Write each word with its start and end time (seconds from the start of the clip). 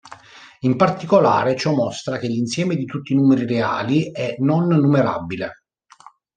In 0.61 0.77
particolare, 0.77 1.55
ciò 1.55 1.75
mostra 1.75 2.17
che 2.17 2.25
l'insieme 2.27 2.75
di 2.75 2.85
tutti 2.85 3.13
i 3.13 3.15
numeri 3.15 3.45
reali 3.45 4.09
è 4.11 4.33
non 4.39 4.65
numerabile. 4.69 5.53